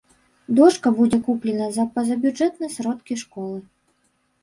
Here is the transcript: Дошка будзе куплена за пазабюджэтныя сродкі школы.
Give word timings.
Дошка 0.59 0.91
будзе 1.01 1.19
куплена 1.27 1.69
за 1.77 1.83
пазабюджэтныя 1.99 2.71
сродкі 2.81 3.23
школы. 3.25 3.59